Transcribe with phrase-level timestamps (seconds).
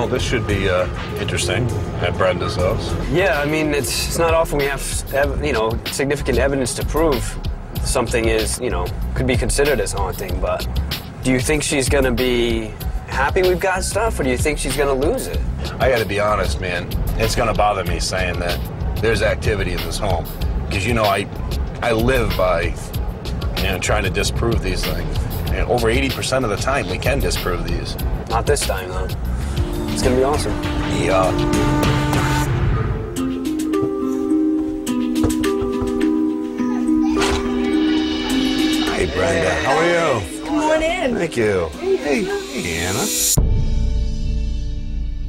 [0.00, 0.88] Well, this should be uh,
[1.20, 2.90] interesting at Brenda's house.
[3.10, 4.82] Yeah, I mean, it's, it's not often we have,
[5.44, 7.38] you know, significant evidence to prove
[7.84, 10.66] something is, you know, could be considered as haunting, but
[11.22, 12.68] do you think she's gonna be
[13.08, 15.38] happy we've got stuff, or do you think she's gonna lose it?
[15.78, 16.88] I got to be honest, man.
[17.18, 18.58] It's gonna bother me saying that
[19.02, 20.24] there's activity in this home
[20.64, 21.28] because you know I
[21.82, 22.74] I live by
[23.58, 25.18] you know trying to disprove these things.
[25.50, 27.96] And over 80% of the time, we can disprove these.
[28.30, 29.08] Not this time, though.
[29.92, 30.52] It's gonna be awesome.
[31.02, 32.40] Yeah.
[38.94, 39.54] Hey, Brenda.
[39.64, 40.44] How are you?
[40.44, 41.14] Come on in.
[41.16, 41.68] Thank you.
[41.78, 43.06] Hey, hey, Anna.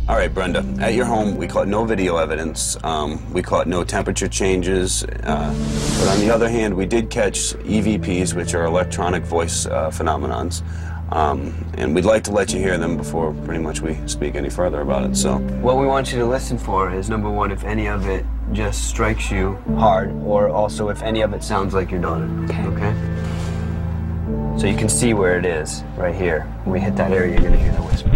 [0.09, 0.65] All right, Brenda.
[0.79, 2.75] At your home, we caught no video evidence.
[2.83, 5.03] Um, we caught no temperature changes.
[5.03, 5.53] Uh,
[5.99, 10.63] but on the other hand, we did catch EVPs, which are electronic voice uh, phenomenons.
[11.11, 14.49] Um, and we'd like to let you hear them before pretty much we speak any
[14.49, 15.17] further about it.
[15.17, 18.25] So, what we want you to listen for is number one, if any of it
[18.53, 22.29] just strikes you hard, or also if any of it sounds like your daughter.
[22.45, 22.63] Okay.
[22.63, 24.57] Okay.
[24.57, 26.41] So you can see where it is, right here.
[26.63, 28.09] When we hit that area, you're gonna hear the whisper.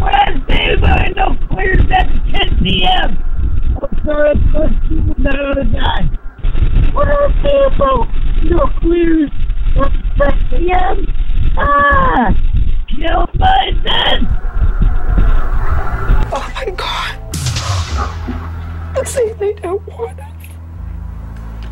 [0.00, 2.08] Wednesday, I know clears at
[2.48, 3.18] 10 p.m.
[3.82, 6.10] I'm sorry, it's supposed to be the other guy.
[6.94, 8.08] Wednesday, about
[8.44, 9.30] no clears
[9.76, 11.23] at 10 p.m.
[11.56, 12.34] Ah!
[12.88, 14.26] Kill my son!
[16.32, 17.18] Oh my god.
[18.96, 20.24] Let's say they don't want it.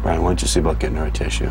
[0.03, 1.51] Brian, why don't you see about getting her a tissue?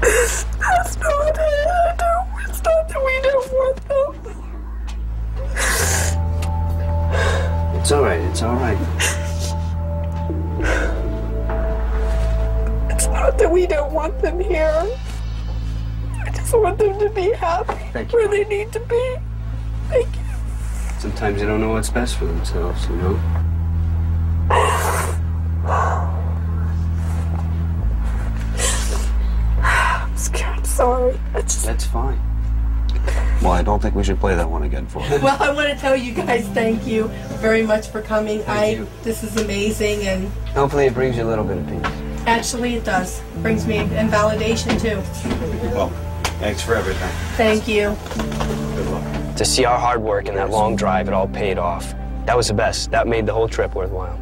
[0.00, 1.38] That's not it.
[1.38, 2.28] I don't.
[2.48, 4.14] It's not that we don't want them.
[7.80, 8.20] It's all right.
[8.20, 8.78] It's all right.
[12.90, 14.86] It's not that we don't want them here.
[16.46, 18.18] I just want them to be happy Thank you.
[18.20, 19.16] where they need to be.
[19.88, 20.22] Thank you.
[21.00, 23.20] Sometimes they don't know what's best for themselves, you know?
[29.60, 30.64] I'm scared.
[30.64, 31.18] Sorry.
[31.34, 31.64] Just.
[31.66, 32.20] That's fine.
[33.42, 35.18] Well, I don't think we should play that one again for her.
[35.24, 37.08] Well, I want to tell you guys thank you
[37.40, 38.44] very much for coming.
[38.46, 38.88] I you.
[39.02, 41.84] this is amazing, and Hopefully, it brings you a little bit of peace.
[42.26, 45.02] actually it does brings me and validation too.
[45.74, 45.92] Well,
[46.38, 47.10] thanks for everything.
[47.36, 47.96] Thank you.
[48.74, 49.36] Good luck.
[49.36, 51.94] To see our hard work and that long drive, it all paid off.
[52.24, 52.90] That was the best.
[52.90, 54.18] That made the whole trip worthwhile.